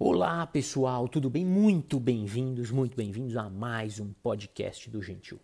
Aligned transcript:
Olá 0.00 0.46
pessoal, 0.46 1.08
tudo 1.08 1.28
bem? 1.28 1.44
Muito 1.44 1.98
bem-vindos, 1.98 2.70
muito 2.70 2.96
bem-vindos 2.96 3.36
a 3.36 3.50
mais 3.50 3.98
um 3.98 4.12
podcast 4.12 4.88
do 4.88 5.02
Gentil. 5.02 5.40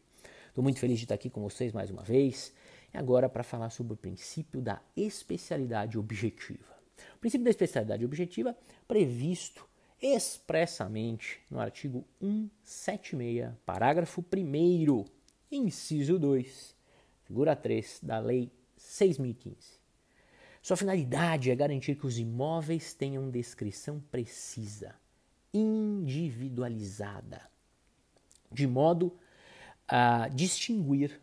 Estou 0.46 0.62
muito 0.62 0.78
feliz 0.78 0.96
de 0.96 1.06
estar 1.06 1.16
aqui 1.16 1.28
com 1.28 1.42
vocês 1.42 1.72
mais 1.72 1.90
uma 1.90 2.04
vez 2.04 2.54
e 2.92 2.96
agora 2.96 3.28
para 3.28 3.42
falar 3.42 3.70
sobre 3.70 3.94
o 3.94 3.96
princípio 3.96 4.62
da 4.62 4.80
especialidade 4.96 5.98
objetiva. 5.98 6.72
O 7.16 7.18
princípio 7.18 7.42
da 7.42 7.50
especialidade 7.50 8.04
objetiva 8.04 8.56
previsto 8.86 9.68
expressamente 10.00 11.40
no 11.50 11.58
artigo 11.58 12.04
176, 12.20 13.54
parágrafo 13.66 14.24
1, 14.32 15.04
inciso 15.50 16.16
2, 16.16 16.76
figura 17.24 17.56
3 17.56 17.98
da 18.04 18.20
Lei 18.20 18.52
6015. 18.76 19.83
Sua 20.64 20.78
finalidade 20.78 21.50
é 21.50 21.54
garantir 21.54 21.94
que 21.94 22.06
os 22.06 22.18
imóveis 22.18 22.94
tenham 22.94 23.30
descrição 23.30 24.00
precisa, 24.10 24.94
individualizada, 25.52 27.42
de 28.50 28.66
modo 28.66 29.14
a 29.86 30.26
distinguir 30.28 31.20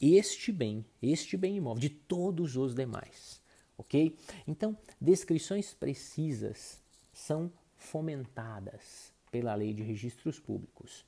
este 0.00 0.50
bem, 0.50 0.84
este 1.00 1.36
bem 1.36 1.58
imóvel, 1.58 1.80
de 1.80 1.90
todos 1.90 2.56
os 2.56 2.74
demais. 2.74 3.40
Ok? 3.78 4.16
Então, 4.48 4.76
descrições 5.00 5.72
precisas 5.72 6.82
são 7.12 7.52
fomentadas 7.76 9.12
pela 9.30 9.54
lei 9.54 9.72
de 9.72 9.84
registros 9.84 10.40
públicos. 10.40 11.04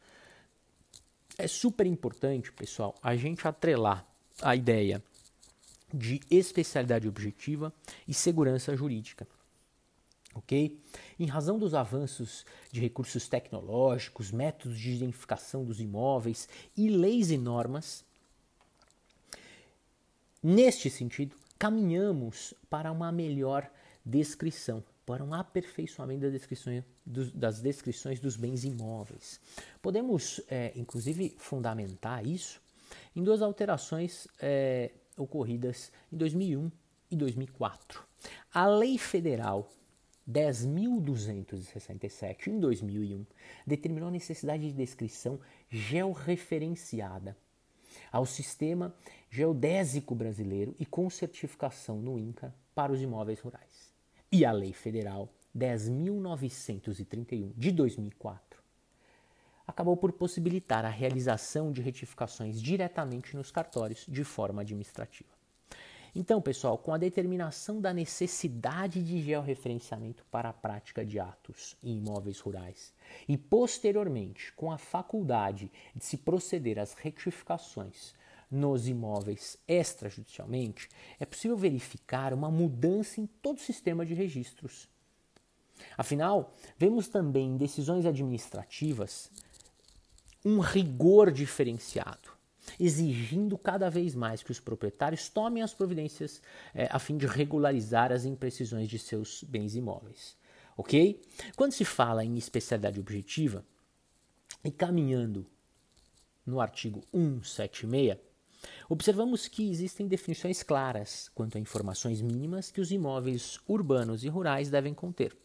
É 1.36 1.48
super 1.48 1.88
importante, 1.88 2.52
pessoal, 2.52 2.94
a 3.02 3.16
gente 3.16 3.48
atrelar 3.48 4.06
a 4.40 4.54
ideia 4.54 5.02
de 5.94 6.20
especialidade 6.30 7.08
objetiva 7.08 7.72
e 8.06 8.12
segurança 8.12 8.76
jurídica. 8.76 9.26
Ok? 10.34 10.80
Em 11.18 11.26
razão 11.26 11.58
dos 11.58 11.74
avanços 11.74 12.44
de 12.72 12.80
recursos 12.80 13.28
tecnológicos, 13.28 14.32
métodos 14.32 14.78
de 14.78 14.90
identificação 14.92 15.64
dos 15.64 15.80
imóveis 15.80 16.48
e 16.76 16.88
leis 16.90 17.30
e 17.30 17.38
normas, 17.38 18.04
neste 20.42 20.90
sentido, 20.90 21.36
caminhamos 21.56 22.52
para 22.68 22.90
uma 22.90 23.12
melhor 23.12 23.70
descrição, 24.04 24.82
para 25.06 25.22
um 25.22 25.32
aperfeiçoamento 25.32 26.22
das 26.22 26.32
descrições 26.32 26.82
dos, 27.06 27.30
das 27.30 27.60
descrições 27.60 28.18
dos 28.18 28.36
bens 28.36 28.64
imóveis. 28.64 29.40
Podemos, 29.80 30.40
é, 30.48 30.72
inclusive, 30.74 31.36
fundamentar 31.38 32.26
isso 32.26 32.60
em 33.14 33.22
duas 33.22 33.40
alterações 33.40 34.26
é, 34.40 34.90
ocorridas 35.16 35.90
em 36.12 36.16
2001 36.16 36.70
e 37.10 37.16
2004. 37.16 38.04
A 38.52 38.66
Lei 38.66 38.98
Federal 38.98 39.70
10.267, 40.28 42.48
em 42.48 42.58
2001, 42.58 43.24
determinou 43.66 44.08
a 44.08 44.12
necessidade 44.12 44.66
de 44.66 44.72
descrição 44.72 45.38
georreferenciada 45.68 47.36
ao 48.10 48.26
sistema 48.26 48.92
geodésico 49.30 50.14
brasileiro 50.14 50.74
e 50.78 50.86
com 50.86 51.10
certificação 51.10 52.00
no 52.00 52.18
INCA 52.18 52.54
para 52.74 52.92
os 52.92 53.00
imóveis 53.00 53.40
rurais. 53.40 53.92
E 54.32 54.44
a 54.44 54.52
Lei 54.52 54.72
Federal 54.72 55.32
10.931, 55.56 57.52
de 57.56 57.70
2004, 57.70 58.53
acabou 59.66 59.96
por 59.96 60.12
possibilitar 60.12 60.84
a 60.84 60.90
realização 60.90 61.72
de 61.72 61.80
retificações 61.80 62.60
diretamente 62.60 63.36
nos 63.36 63.50
cartórios 63.50 64.04
de 64.08 64.24
forma 64.24 64.62
administrativa. 64.62 65.34
Então, 66.16 66.40
pessoal, 66.40 66.78
com 66.78 66.94
a 66.94 66.98
determinação 66.98 67.80
da 67.80 67.92
necessidade 67.92 69.02
de 69.02 69.20
georreferenciamento 69.20 70.24
para 70.30 70.50
a 70.50 70.52
prática 70.52 71.04
de 71.04 71.18
atos 71.18 71.76
em 71.82 71.96
imóveis 71.96 72.38
rurais 72.38 72.94
e, 73.28 73.36
posteriormente, 73.36 74.52
com 74.52 74.70
a 74.70 74.78
faculdade 74.78 75.72
de 75.92 76.04
se 76.04 76.16
proceder 76.16 76.78
às 76.78 76.94
retificações 76.94 78.14
nos 78.48 78.86
imóveis 78.86 79.58
extrajudicialmente, 79.66 80.88
é 81.18 81.26
possível 81.26 81.56
verificar 81.56 82.32
uma 82.32 82.50
mudança 82.50 83.20
em 83.20 83.26
todo 83.26 83.56
o 83.56 83.60
sistema 83.60 84.06
de 84.06 84.14
registros. 84.14 84.88
Afinal, 85.98 86.54
vemos 86.78 87.08
também 87.08 87.48
em 87.48 87.56
decisões 87.56 88.06
administrativas 88.06 89.32
um 90.44 90.58
rigor 90.58 91.30
diferenciado, 91.30 92.30
exigindo 92.78 93.56
cada 93.56 93.88
vez 93.88 94.14
mais 94.14 94.42
que 94.42 94.50
os 94.50 94.60
proprietários 94.60 95.28
tomem 95.28 95.62
as 95.62 95.72
providências 95.72 96.42
é, 96.74 96.88
a 96.90 96.98
fim 96.98 97.16
de 97.16 97.26
regularizar 97.26 98.12
as 98.12 98.24
imprecisões 98.24 98.88
de 98.88 98.98
seus 98.98 99.42
bens 99.44 99.74
imóveis. 99.74 100.36
Ok? 100.76 101.22
Quando 101.56 101.72
se 101.72 101.84
fala 101.84 102.24
em 102.24 102.36
especialidade 102.36 102.98
objetiva, 102.98 103.64
e 104.64 104.70
caminhando 104.70 105.46
no 106.44 106.60
artigo 106.60 107.02
176, 107.12 108.18
observamos 108.88 109.46
que 109.46 109.70
existem 109.70 110.08
definições 110.08 110.62
claras 110.62 111.30
quanto 111.34 111.58
a 111.58 111.60
informações 111.60 112.22
mínimas 112.22 112.70
que 112.70 112.80
os 112.80 112.90
imóveis 112.90 113.60
urbanos 113.68 114.24
e 114.24 114.28
rurais 114.28 114.70
devem 114.70 114.94
conter. 114.94 115.36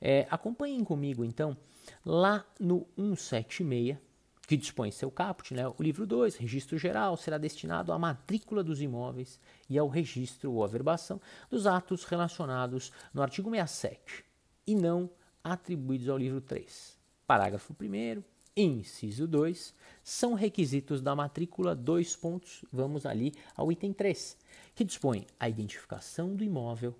É, 0.00 0.26
acompanhem 0.30 0.84
comigo, 0.84 1.24
então, 1.24 1.56
lá 2.04 2.46
no 2.58 2.86
176, 2.96 3.98
que 4.46 4.56
dispõe 4.56 4.90
seu 4.90 5.10
caput, 5.10 5.52
né, 5.52 5.66
o 5.66 5.82
livro 5.82 6.06
2, 6.06 6.36
registro 6.36 6.78
geral, 6.78 7.16
será 7.16 7.36
destinado 7.36 7.92
à 7.92 7.98
matrícula 7.98 8.62
dos 8.62 8.80
imóveis 8.80 9.40
e 9.68 9.76
ao 9.76 9.88
registro 9.88 10.52
ou 10.52 10.62
averbação 10.62 11.20
dos 11.50 11.66
atos 11.66 12.04
relacionados 12.04 12.92
no 13.12 13.22
artigo 13.22 13.50
67 13.50 14.24
e 14.66 14.74
não 14.74 15.10
atribuídos 15.42 16.08
ao 16.08 16.16
livro 16.16 16.40
3. 16.40 16.96
Parágrafo 17.26 17.74
1 17.78 18.22
inciso 18.56 19.26
2, 19.26 19.74
são 20.02 20.32
requisitos 20.32 21.02
da 21.02 21.14
matrícula 21.14 21.74
dois 21.74 22.16
pontos, 22.16 22.64
vamos 22.72 23.04
ali 23.04 23.34
ao 23.54 23.70
item 23.70 23.92
3, 23.92 24.36
que 24.74 24.84
dispõe 24.84 25.26
a 25.38 25.48
identificação 25.48 26.34
do 26.34 26.42
imóvel, 26.42 26.94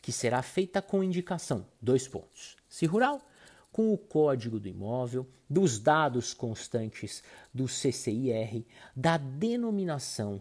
que 0.00 0.10
será 0.10 0.40
feita 0.42 0.80
com 0.80 1.04
indicação, 1.04 1.66
dois 1.80 2.08
pontos, 2.08 2.56
se 2.66 2.86
rural, 2.86 3.20
com 3.72 3.92
o 3.92 3.98
código 3.98 4.60
do 4.60 4.68
imóvel, 4.68 5.26
dos 5.48 5.78
dados 5.78 6.34
constantes 6.34 7.22
do 7.52 7.66
CCIR, 7.66 8.64
da 8.94 9.16
denominação 9.16 10.40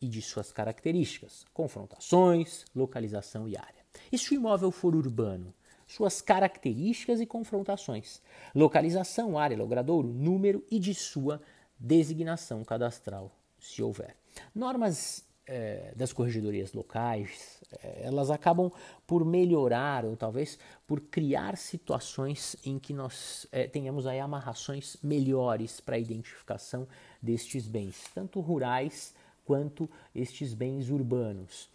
e 0.00 0.08
de 0.08 0.20
suas 0.22 0.50
características, 0.50 1.44
confrontações, 1.52 2.64
localização 2.74 3.46
e 3.46 3.56
área. 3.56 3.84
E 4.10 4.18
se 4.18 4.32
o 4.32 4.34
imóvel 4.34 4.70
for 4.70 4.96
urbano, 4.96 5.54
suas 5.86 6.20
características 6.20 7.20
e 7.20 7.26
confrontações, 7.26 8.22
localização, 8.54 9.38
área, 9.38 9.56
logradouro, 9.56 10.08
número 10.08 10.64
e 10.70 10.78
de 10.78 10.94
sua 10.94 11.40
designação 11.78 12.64
cadastral, 12.64 13.30
se 13.58 13.82
houver. 13.82 14.16
Normas 14.54 15.24
é, 15.46 15.92
das 15.94 16.12
corregedorias 16.12 16.72
locais, 16.72 17.62
é, 17.82 18.04
elas 18.04 18.30
acabam 18.30 18.70
por 19.06 19.24
melhorar 19.24 20.04
ou 20.04 20.16
talvez 20.16 20.58
por 20.86 21.00
criar 21.00 21.56
situações 21.56 22.56
em 22.64 22.78
que 22.78 22.92
nós 22.92 23.46
é, 23.52 23.66
tenhamos 23.66 24.06
aí 24.06 24.20
amarrações 24.20 24.96
melhores 25.02 25.80
para 25.80 25.96
a 25.96 25.98
identificação 25.98 26.88
destes 27.20 27.68
bens, 27.68 28.04
tanto 28.14 28.40
rurais 28.40 29.14
quanto 29.44 29.88
estes 30.14 30.54
bens 30.54 30.88
urbanos. 30.88 31.68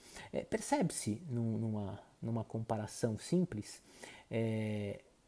Percebe-se 0.50 1.22
numa, 1.30 2.00
numa 2.20 2.44
comparação 2.44 3.20
simples 3.20 3.80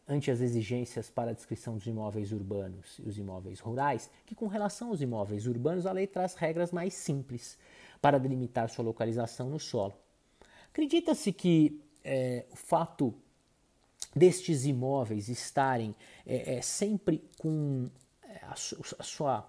ante 0.07 0.31
as 0.31 0.41
exigências 0.41 1.09
para 1.09 1.31
a 1.31 1.33
descrição 1.33 1.75
dos 1.75 1.85
imóveis 1.85 2.31
urbanos 2.31 2.97
e 2.99 3.07
os 3.07 3.17
imóveis 3.17 3.59
rurais, 3.59 4.09
que 4.25 4.33
com 4.33 4.47
relação 4.47 4.89
aos 4.89 5.01
imóveis 5.01 5.45
urbanos 5.45 5.85
a 5.85 5.91
lei 5.91 6.07
traz 6.07 6.33
regras 6.33 6.71
mais 6.71 6.95
simples 6.95 7.57
para 8.01 8.19
delimitar 8.19 8.69
sua 8.69 8.83
localização 8.83 9.49
no 9.49 9.59
solo. 9.59 9.93
Acredita-se 10.69 11.31
que 11.31 11.81
é, 12.03 12.45
o 12.51 12.55
fato 12.55 13.13
destes 14.15 14.65
imóveis 14.65 15.29
estarem 15.29 15.95
é, 16.25 16.55
é, 16.55 16.61
sempre 16.61 17.23
com 17.37 17.89
é, 18.23 18.39
a, 18.45 18.53
a, 18.53 19.03
sua, 19.03 19.47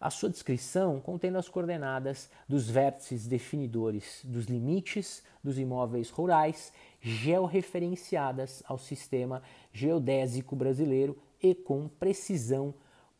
a 0.00 0.08
sua 0.10 0.30
descrição 0.30 1.00
contendo 1.00 1.38
as 1.38 1.48
coordenadas 1.48 2.30
dos 2.48 2.68
vértices 2.68 3.26
definidores 3.26 4.20
dos 4.24 4.44
limites 4.46 5.24
dos 5.42 5.58
imóveis 5.58 6.10
rurais 6.10 6.72
georreferenciadas 7.00 8.62
ao 8.66 8.78
sistema 8.78 9.42
geodésico 9.72 10.54
brasileiro 10.54 11.18
e 11.42 11.54
com 11.54 11.88
precisão 11.88 12.74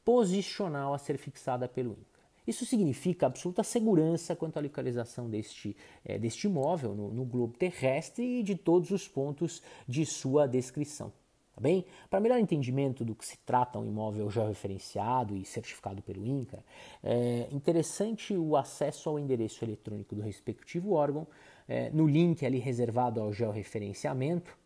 posicional 0.05 0.95
a 0.95 0.99
ser 0.99 1.19
fixada 1.19 1.69
pelo 1.69 1.93
INCRA. 1.93 2.23
Isso 2.47 2.67
significa 2.67 3.27
absoluta 3.27 3.63
segurança 3.63 4.35
quanto 4.35 4.59
à 4.59 4.63
localização 4.63 5.31
deste, 5.31 5.77
é, 6.05 6.19
deste 6.19 6.47
imóvel 6.47 6.95
no, 6.95 7.09
no 7.13 7.25
globo 7.25 7.57
terrestre 7.57 8.41
e 8.41 8.43
de 8.43 8.57
todos 8.57 8.91
os 8.91 9.07
pontos 9.07 9.63
de 9.87 10.05
sua 10.05 10.47
descrição. 10.47 11.13
Tá 11.55 11.61
bem? 11.61 11.85
Para 12.09 12.19
melhor 12.19 12.39
entendimento 12.39 13.05
do 13.05 13.15
que 13.15 13.27
se 13.27 13.37
trata 13.39 13.79
um 13.79 13.85
imóvel 13.85 14.29
georreferenciado 14.31 15.37
e 15.37 15.45
certificado 15.45 16.03
pelo 16.03 16.27
INCRA, 16.27 16.65
é 17.05 17.47
interessante 17.53 18.35
o 18.35 18.57
acesso 18.57 19.09
ao 19.11 19.19
endereço 19.19 19.63
eletrônico 19.63 20.15
do 20.15 20.23
respectivo 20.23 20.95
órgão, 20.95 21.27
é, 21.69 21.91
no 21.91 22.07
link 22.07 22.45
ali 22.45 22.59
reservado 22.59 23.21
ao 23.21 23.33
georreferenciamento, 23.33 24.57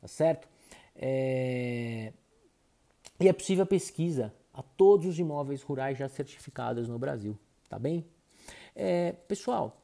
tá 0.00 0.06
certo? 0.06 0.46
É, 0.94 2.12
e 3.18 3.26
é 3.26 3.32
possível 3.32 3.64
a 3.64 3.66
pesquisa 3.66 4.32
a 4.54 4.62
todos 4.62 5.06
os 5.06 5.18
imóveis 5.18 5.62
rurais 5.62 5.98
já 5.98 6.08
certificados 6.08 6.88
no 6.88 6.98
Brasil, 6.98 7.36
tá 7.68 7.78
bem? 7.78 8.06
É, 8.74 9.12
pessoal, 9.12 9.82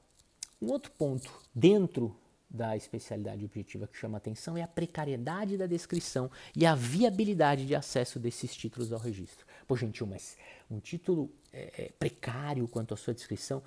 um 0.62 0.70
outro 0.70 0.92
ponto 0.92 1.30
dentro 1.54 2.16
da 2.48 2.76
especialidade 2.76 3.44
objetiva 3.44 3.86
que 3.86 3.96
chama 3.96 4.18
atenção 4.18 4.56
é 4.56 4.62
a 4.62 4.68
precariedade 4.68 5.56
da 5.56 5.66
descrição 5.66 6.30
e 6.56 6.66
a 6.66 6.74
viabilidade 6.74 7.66
de 7.66 7.74
acesso 7.74 8.18
desses 8.18 8.56
títulos 8.56 8.92
ao 8.92 8.98
registro. 8.98 9.46
Pô, 9.68 9.76
gentil, 9.76 10.06
mas 10.06 10.36
um 10.68 10.80
título 10.80 11.30
é, 11.52 11.84
é, 11.84 11.92
precário 11.96 12.66
quanto 12.66 12.92
à 12.92 12.96
sua 12.96 13.14
descrição 13.14 13.62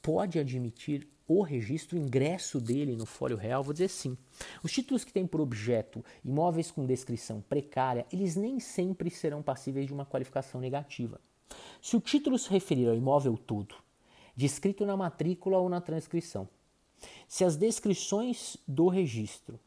pode 0.00 0.38
admitir 0.38 1.06
o 1.26 1.42
registro, 1.42 1.96
o 1.96 2.00
ingresso 2.00 2.60
dele 2.60 2.96
no 2.96 3.06
folho 3.06 3.36
real? 3.36 3.62
Vou 3.62 3.72
dizer 3.72 3.88
sim. 3.88 4.16
Os 4.62 4.72
títulos 4.72 5.04
que 5.04 5.12
têm 5.12 5.26
por 5.26 5.40
objeto 5.40 6.04
imóveis 6.24 6.70
com 6.70 6.84
descrição 6.84 7.40
precária, 7.40 8.06
eles 8.12 8.36
nem 8.36 8.60
sempre 8.60 9.10
serão 9.10 9.42
passíveis 9.42 9.86
de 9.86 9.92
uma 9.92 10.06
qualificação 10.06 10.60
negativa. 10.60 11.20
Se 11.80 11.96
o 11.96 12.00
título 12.00 12.38
se 12.38 12.50
referir 12.50 12.88
ao 12.88 12.94
imóvel 12.94 13.36
todo, 13.36 13.74
descrito 14.36 14.86
na 14.86 14.96
matrícula 14.96 15.58
ou 15.58 15.68
na 15.68 15.80
transcrição, 15.80 16.48
se 17.26 17.44
as 17.44 17.56
descrições 17.56 18.56
do 18.66 18.88
registro 18.88 19.58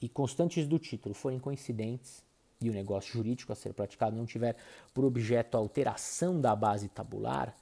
e 0.00 0.08
constantes 0.08 0.66
do 0.66 0.78
título 0.78 1.14
forem 1.14 1.38
coincidentes 1.38 2.22
e 2.60 2.68
o 2.68 2.72
negócio 2.72 3.12
jurídico 3.12 3.52
a 3.52 3.56
ser 3.56 3.72
praticado 3.72 4.16
não 4.16 4.26
tiver 4.26 4.56
por 4.92 5.04
objeto 5.04 5.56
a 5.56 5.60
alteração 5.60 6.40
da 6.40 6.54
base 6.54 6.88
tabular, 6.88 7.56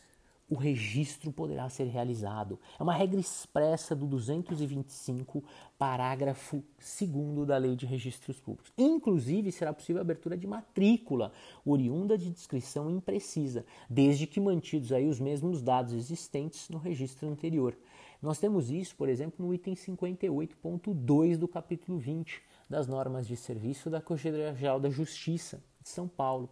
o 0.49 0.55
registro 0.55 1.31
poderá 1.31 1.69
ser 1.69 1.85
realizado. 1.85 2.59
É 2.79 2.83
uma 2.83 2.95
regra 2.95 3.21
expressa 3.21 3.95
do 3.95 4.07
225, 4.07 5.45
parágrafo 5.79 6.65
2 6.79 7.47
da 7.47 7.59
Lei 7.59 7.77
de 7.77 7.85
Registros 7.85 8.41
Públicos. 8.41 8.73
Inclusive, 8.79 9.53
será 9.53 9.73
possível 9.73 10.01
a 10.01 10.03
abertura 10.03 10.37
de 10.37 10.47
matrícula 10.47 11.33
oriunda 11.65 12.17
de 12.17 12.31
descrição 12.31 12.91
imprecisa, 12.91 13.67
desde 13.91 14.27
que 14.27 14.41
mantidos 14.41 14.91
aí 14.91 15.07
os 15.07 15.21
mesmos 15.21 15.61
dados 15.61 15.93
existentes 15.93 16.71
no 16.71 16.79
registro 16.79 17.29
anterior. 17.29 17.77
Nós 18.21 18.39
temos 18.39 18.71
isso, 18.71 18.97
por 18.97 19.09
exemplo, 19.09 19.45
no 19.45 19.53
item 19.55 19.75
58.2 19.75 21.37
do 21.37 21.47
capítulo 21.47 21.99
20 21.99 22.43
das 22.69 22.87
normas 22.87 23.27
de 23.27 23.37
serviço 23.37 23.89
da 23.89 24.01
Corregedoria 24.01 24.55
Geral 24.55 24.81
da 24.81 24.91
Justiça 24.91 25.63
de 25.81 25.89
São 25.89 26.09
Paulo. 26.09 26.49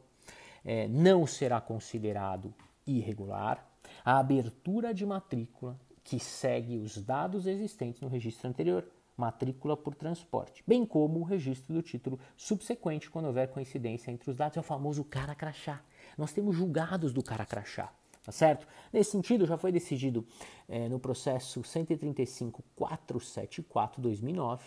É, 0.64 0.86
não 0.88 1.26
será 1.26 1.60
considerado 1.60 2.54
irregular 2.86 3.75
a 4.06 4.18
abertura 4.18 4.94
de 4.94 5.04
matrícula 5.04 5.78
que 6.04 6.18
segue 6.20 6.78
os 6.78 6.96
dados 6.96 7.48
existentes 7.48 8.00
no 8.00 8.06
registro 8.06 8.48
anterior, 8.48 8.88
matrícula 9.16 9.76
por 9.76 9.96
transporte, 9.96 10.62
bem 10.64 10.86
como 10.86 11.18
o 11.18 11.24
registro 11.24 11.74
do 11.74 11.82
título 11.82 12.20
subsequente 12.36 13.10
quando 13.10 13.24
houver 13.24 13.48
coincidência 13.48 14.12
entre 14.12 14.30
os 14.30 14.36
dados, 14.36 14.56
é 14.56 14.60
o 14.60 14.62
famoso 14.62 15.02
cara 15.02 15.34
crachá. 15.34 15.82
Nós 16.16 16.32
temos 16.32 16.54
julgados 16.54 17.12
do 17.12 17.20
cara 17.20 17.44
crachá. 17.44 17.92
Tá 18.22 18.30
certo? 18.30 18.68
Nesse 18.92 19.10
sentido, 19.10 19.44
já 19.44 19.56
foi 19.56 19.72
decidido 19.72 20.24
é, 20.68 20.88
no 20.88 21.00
processo 21.00 21.62
135.474-2009 21.62 24.60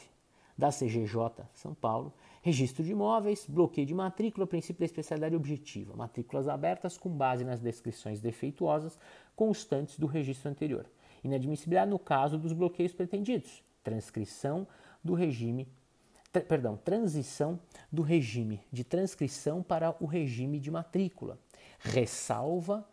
da 0.60 0.72
CGJ 0.72 1.46
São 1.54 1.74
Paulo, 1.74 2.14
registro 2.42 2.84
de 2.84 2.92
imóveis, 2.92 3.46
bloqueio 3.48 3.88
de 3.88 3.94
matrícula, 3.94 4.46
princípio 4.46 4.82
da 4.82 4.86
especialidade 4.86 5.34
objetiva, 5.34 5.96
matrículas 5.96 6.50
abertas 6.50 6.98
com 6.98 7.10
base 7.10 7.46
nas 7.46 7.62
descrições 7.62 8.20
defeituosas 8.20 9.00
constantes 9.38 9.98
do 9.98 10.06
registro 10.06 10.52
anterior. 10.52 10.86
Inadmissibilidade 11.24 11.90
no 11.90 11.98
caso 11.98 12.38
dos 12.38 12.52
bloqueios 12.52 12.92
pretendidos, 12.92 13.64
transcrição 13.82 14.68
do 15.02 15.14
regime 15.14 15.66
perdão, 16.48 16.76
transição 16.76 17.58
do 17.90 18.02
regime 18.02 18.62
de 18.72 18.84
transcrição 18.84 19.64
para 19.64 19.96
o 20.00 20.06
regime 20.06 20.60
de 20.60 20.70
matrícula. 20.70 21.40
Ressalva 21.80 22.86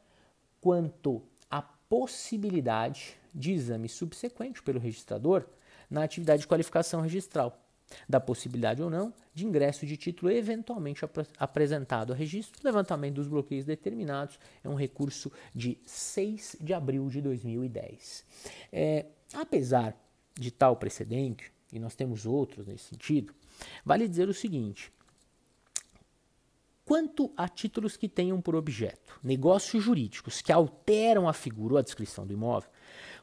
quanto 0.60 1.20
à 1.50 1.60
possibilidade 1.60 3.16
de 3.34 3.52
exame 3.52 3.88
subsequente 3.88 4.62
pelo 4.62 4.78
registrador 4.78 5.44
na 5.91 6.03
atividade 6.03 6.43
de 6.43 6.49
qualificação 6.49 7.00
registral, 7.00 7.61
da 8.09 8.21
possibilidade 8.21 8.83
ou 8.83 8.91
não 8.91 9.12
de 9.33 9.47
ingresso 9.47 9.87
de 9.87 9.97
título 9.97 10.33
eventualmente 10.33 11.05
ap 11.05 11.19
apresentado 11.38 12.12
a 12.12 12.17
registro. 12.17 12.61
Levantamento 12.65 13.17
dos 13.17 13.29
bloqueios 13.29 13.65
determinados 13.65 14.38
é 14.65 14.69
um 14.69 14.75
recurso 14.75 15.31
de 15.55 15.79
6 15.85 16.56
de 16.61 16.73
abril 16.73 17.09
de 17.09 17.21
2010. 17.21 18.25
É, 18.73 19.06
apesar 19.35 19.94
de 20.35 20.50
tal 20.50 20.77
precedente, 20.77 21.53
e 21.73 21.79
nós 21.79 21.94
temos 21.94 22.27
outros 22.27 22.67
nesse 22.67 22.85
sentido, 22.85 23.35
vale 23.85 24.09
dizer 24.09 24.29
o 24.29 24.35
seguinte: 24.35 24.91
Quanto 26.87 27.33
a 27.37 27.49
títulos 27.49 27.97
que 27.97 28.09
tenham 28.09 28.41
por 28.41 28.55
objeto 28.55 29.19
negócios 29.23 29.83
jurídicos 29.83 30.41
que 30.41 30.53
alteram 30.53 31.29
a 31.29 31.33
figura 31.33 31.75
ou 31.75 31.79
a 31.79 31.83
descrição 31.83 32.27
do 32.27 32.33
imóvel, 32.33 32.71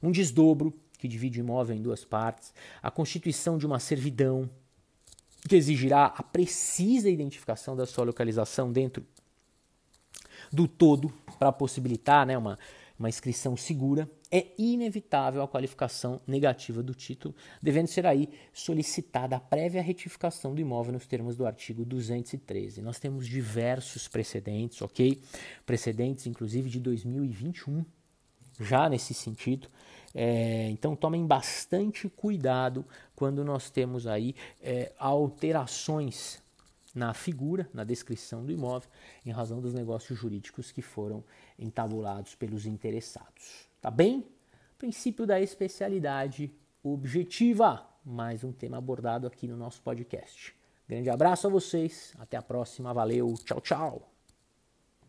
um 0.02 0.12
desdobro 0.12 0.74
que 1.04 1.08
divide 1.10 1.42
o 1.42 1.44
imóvel 1.44 1.76
em 1.76 1.82
duas 1.82 2.06
partes, 2.06 2.54
a 2.82 2.90
constituição 2.90 3.58
de 3.58 3.66
uma 3.66 3.78
servidão 3.78 4.50
que 5.50 5.54
exigirá 5.54 6.06
a 6.06 6.24
precisa 6.24 7.10
identificação 7.10 7.76
da 7.76 7.86
sua 7.86 8.06
localização 8.06 8.72
dentro 8.72 9.06
do 10.50 10.66
todo 10.66 11.12
para 11.38 11.52
possibilitar 11.52 12.26
né, 12.26 12.38
uma, 12.38 12.58
uma 12.98 13.10
inscrição 13.10 13.58
segura, 13.58 14.10
é 14.32 14.48
inevitável 14.58 15.42
a 15.42 15.48
qualificação 15.48 16.22
negativa 16.26 16.82
do 16.82 16.96
título, 16.96 17.36
devendo 17.62 17.88
ser 17.88 18.06
aí 18.06 18.30
solicitada 18.54 19.36
a 19.36 19.42
prévia 19.42 19.82
retificação 19.82 20.56
do 20.56 20.62
imóvel 20.62 20.94
nos 20.94 21.06
termos 21.06 21.36
do 21.36 21.46
artigo 21.46 21.84
213. 21.84 22.82
Nós 22.82 22.98
temos 22.98 23.28
diversos 23.28 24.08
precedentes, 24.08 24.82
ok? 24.82 25.22
Precedentes, 25.66 26.28
inclusive, 26.28 26.70
de 26.70 26.80
2021, 26.80 27.84
já 28.60 28.90
nesse 28.90 29.14
sentido. 29.14 29.68
É, 30.16 30.70
então 30.70 30.96
tomem 30.96 31.26
bastante 31.26 32.08
cuidado 32.08 32.86
quando 33.16 33.44
nós 33.44 33.70
temos 33.70 34.06
aí 34.06 34.36
é, 34.62 34.92
alterações 34.98 36.42
na 36.94 37.14
figura, 37.14 37.68
na 37.74 37.84
descrição 37.84 38.46
do 38.46 38.52
imóvel, 38.52 38.90
em 39.26 39.32
razão 39.32 39.60
dos 39.60 39.74
negócios 39.74 40.18
jurídicos 40.18 40.72
que 40.72 40.82
foram 40.82 41.24
entabulados 41.58 42.36
pelos 42.36 42.66
interessados. 42.66 43.68
Tá 43.82 43.90
bem? 43.90 44.26
Princípio 44.78 45.26
da 45.26 45.42
especialidade 45.42 46.54
objetiva, 46.84 47.88
mais 48.06 48.44
um 48.44 48.52
tema 48.52 48.78
abordado 48.78 49.26
aqui 49.26 49.48
no 49.48 49.58
nosso 49.58 49.82
podcast. 49.82 50.56
Grande 50.88 51.10
abraço 51.10 51.48
a 51.48 51.50
vocês, 51.50 52.14
até 52.20 52.38
a 52.38 52.42
próxima, 52.42 52.94
valeu, 52.94 53.34
tchau, 53.46 53.62
tchau. 53.62 54.13